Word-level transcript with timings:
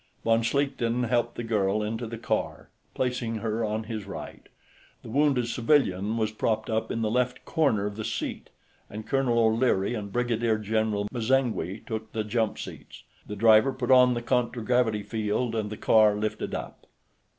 Von 0.25 0.41
Schlichten 0.41 1.03
helped 1.03 1.35
the 1.35 1.43
girl 1.43 1.83
into 1.83 2.07
the 2.07 2.17
car, 2.17 2.69
placing 2.95 3.35
her 3.35 3.63
on 3.63 3.83
his 3.83 4.07
right. 4.07 4.49
The 5.03 5.11
wounded 5.11 5.45
civilian 5.47 6.17
was 6.17 6.31
propped 6.31 6.71
up 6.71 6.89
in 6.89 7.03
the 7.03 7.11
left 7.11 7.45
corner 7.45 7.85
of 7.85 7.97
the 7.97 8.03
seat, 8.03 8.49
and 8.89 9.05
Colonel 9.05 9.37
O'Leary 9.37 9.93
and 9.93 10.11
Brigadier 10.11 10.57
General 10.57 11.07
M'zangwe 11.13 11.85
took 11.85 12.13
the 12.13 12.23
jump 12.23 12.57
seats. 12.57 13.03
The 13.27 13.35
driver 13.35 13.71
put 13.71 13.91
on 13.91 14.15
the 14.15 14.23
contragravity 14.23 15.03
field, 15.03 15.53
and 15.53 15.69
the 15.69 15.77
car 15.77 16.15
lifted 16.15 16.55
up. 16.55 16.87